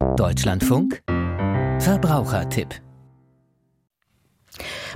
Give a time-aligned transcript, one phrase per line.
[0.00, 1.02] Deutschlandfunk
[1.78, 2.80] Verbrauchertipp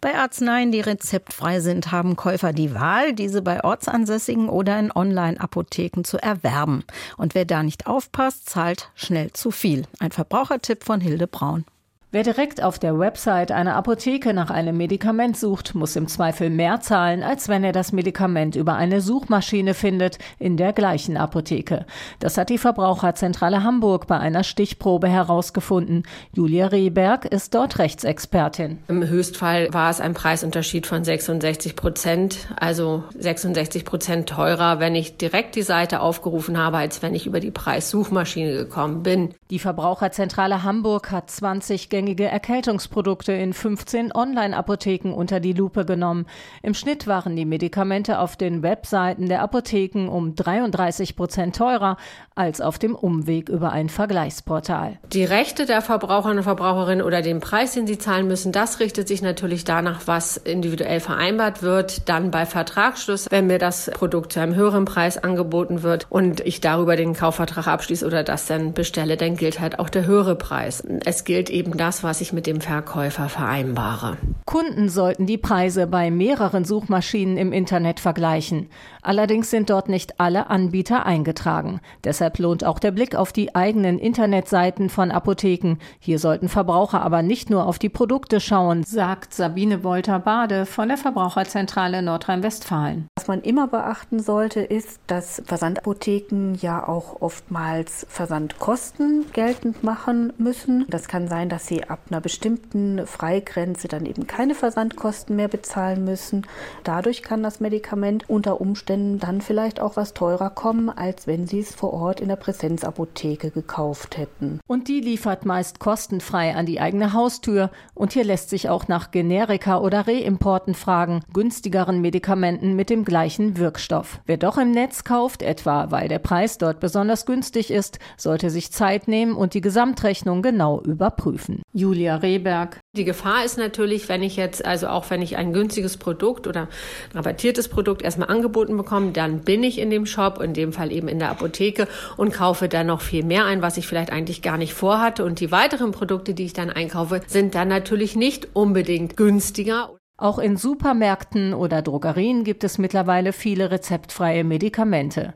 [0.00, 6.04] bei Arzneien, die rezeptfrei sind, haben Käufer die Wahl, diese bei ortsansässigen oder in Online-Apotheken
[6.04, 6.84] zu erwerben.
[7.18, 9.86] Und wer da nicht aufpasst, zahlt schnell zu viel.
[9.98, 11.64] Ein Verbrauchertipp von Hilde Braun.
[12.12, 16.80] Wer direkt auf der Website einer Apotheke nach einem Medikament sucht, muss im Zweifel mehr
[16.80, 21.86] zahlen, als wenn er das Medikament über eine Suchmaschine findet in der gleichen Apotheke.
[22.18, 26.02] Das hat die Verbraucherzentrale Hamburg bei einer Stichprobe herausgefunden.
[26.34, 28.78] Julia Rehberg ist dort Rechtsexpertin.
[28.88, 35.16] Im Höchstfall war es ein Preisunterschied von 66 Prozent, also 66 Prozent teurer, wenn ich
[35.16, 39.32] direkt die Seite aufgerufen habe, als wenn ich über die Preissuchmaschine gekommen bin.
[39.50, 46.24] Die Verbraucherzentrale Hamburg hat 20 gängige Erkältungsprodukte in 15 Online-Apotheken unter die Lupe genommen.
[46.62, 51.98] Im Schnitt waren die Medikamente auf den Webseiten der Apotheken um 33 Prozent teurer
[52.34, 54.98] als auf dem Umweg über ein Vergleichsportal.
[55.12, 59.06] Die Rechte der Verbraucherinnen und Verbraucherinnen oder den Preis, den sie zahlen müssen, das richtet
[59.06, 62.08] sich natürlich danach, was individuell vereinbart wird.
[62.08, 66.62] Dann bei Vertragsschluss, wenn mir das Produkt zu einem höheren Preis angeboten wird und ich
[66.62, 70.82] darüber den Kaufvertrag abschließe oder das dann bestelle, dann gilt halt auch der höhere Preis.
[71.04, 74.16] Es gilt eben das, das, was ich mit dem Verkäufer vereinbare.
[74.46, 78.68] Kunden sollten die Preise bei mehreren Suchmaschinen im Internet vergleichen.
[79.02, 81.80] Allerdings sind dort nicht alle Anbieter eingetragen.
[82.04, 85.78] Deshalb lohnt auch der Blick auf die eigenen Internetseiten von Apotheken.
[85.98, 90.98] Hier sollten Verbraucher aber nicht nur auf die Produkte schauen, sagt Sabine Wolter-Bade von der
[90.98, 93.08] Verbraucherzentrale Nordrhein-Westfalen.
[93.16, 100.84] Was man immer beachten sollte, ist, dass Versandapotheken ja auch oftmals Versandkosten geltend machen müssen.
[100.88, 106.04] Das kann sein, dass sie ab einer bestimmten Freigrenze dann eben keine Versandkosten mehr bezahlen
[106.04, 106.46] müssen.
[106.84, 111.60] Dadurch kann das Medikament unter Umständen dann vielleicht auch was teurer kommen, als wenn sie
[111.60, 114.60] es vor Ort in der Präsenzapotheke gekauft hätten.
[114.66, 117.70] Und die liefert meist kostenfrei an die eigene Haustür.
[117.94, 123.56] Und hier lässt sich auch nach Generika oder Reimporten fragen, günstigeren Medikamenten mit dem gleichen
[123.56, 124.20] Wirkstoff.
[124.26, 128.72] Wer doch im Netz kauft, etwa weil der Preis dort besonders günstig ist, sollte sich
[128.72, 131.62] Zeit nehmen und die Gesamtrechnung genau überprüfen.
[131.72, 132.80] Julia Rehberg.
[132.96, 136.62] Die Gefahr ist natürlich, wenn ich jetzt, also auch wenn ich ein günstiges Produkt oder
[136.62, 136.68] ein
[137.14, 141.06] rabattiertes Produkt erstmal angeboten bekomme, dann bin ich in dem Shop, in dem Fall eben
[141.06, 141.86] in der Apotheke
[142.16, 145.24] und kaufe dann noch viel mehr ein, was ich vielleicht eigentlich gar nicht vorhatte.
[145.24, 149.90] Und die weiteren Produkte, die ich dann einkaufe, sind dann natürlich nicht unbedingt günstiger.
[150.16, 155.32] Auch in Supermärkten oder Drogerien gibt es mittlerweile viele rezeptfreie Medikamente.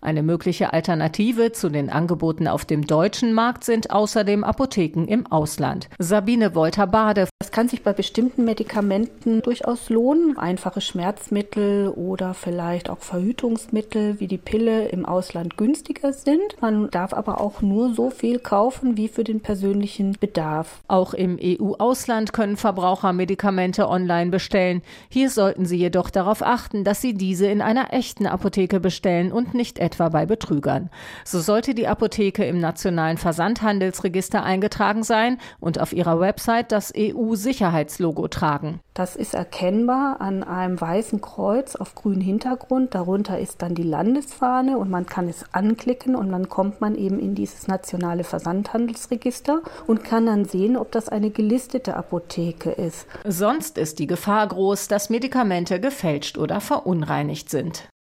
[0.00, 5.88] Eine mögliche Alternative zu den Angeboten auf dem deutschen Markt sind außerdem Apotheken im Ausland.
[5.98, 7.28] Sabine Wolter-Bade.
[7.40, 14.26] Es kann sich bei bestimmten Medikamenten durchaus lohnen, einfache Schmerzmittel oder vielleicht auch Verhütungsmittel wie
[14.26, 16.60] die Pille im Ausland günstiger sind.
[16.60, 20.82] Man darf aber auch nur so viel kaufen wie für den persönlichen Bedarf.
[20.88, 24.82] Auch im EU-Ausland können Verbraucher Medikamente online bestellen.
[25.08, 29.54] Hier sollten sie jedoch darauf achten, dass sie diese in einer echten Apotheke bestellen und
[29.54, 30.90] nicht etwa etwa bei Betrügern.
[31.24, 38.28] So sollte die Apotheke im nationalen Versandhandelsregister eingetragen sein und auf ihrer Website das EU-Sicherheitslogo
[38.28, 38.80] tragen.
[38.92, 42.94] Das ist erkennbar an einem weißen Kreuz auf grünem Hintergrund.
[42.94, 47.18] Darunter ist dann die Landesfahne und man kann es anklicken und dann kommt man eben
[47.18, 53.06] in dieses nationale Versandhandelsregister und kann dann sehen, ob das eine gelistete Apotheke ist.
[53.24, 57.88] Sonst ist die Gefahr groß, dass Medikamente gefälscht oder verunreinigt sind.